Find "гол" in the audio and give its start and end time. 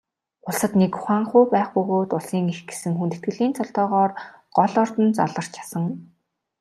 4.57-4.73